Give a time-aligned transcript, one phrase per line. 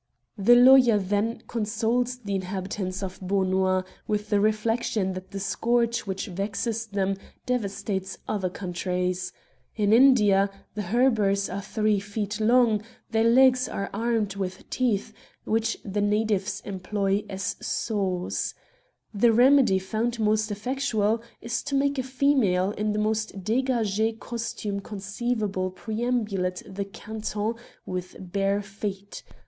[0.39, 6.25] The lawyer then consoles the inhabitants of Beaunois with the reflection that the scourge which
[6.25, 9.31] vexes them devastates other countries.
[9.75, 15.77] In India the httreburs are three feet long, their legs are armed with teeth, which
[15.85, 18.55] the natives employ as saws.
[19.13, 24.79] The remedy found most effectual is to make a female in the most d^gag^ costume
[24.79, 27.53] conceivable perambulate the canton
[27.85, 29.21] with bare feet.